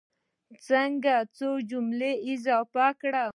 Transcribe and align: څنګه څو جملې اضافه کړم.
څنګه 0.67 1.13
څو 1.37 1.49
جملې 1.69 2.13
اضافه 2.31 2.87
کړم. 3.01 3.29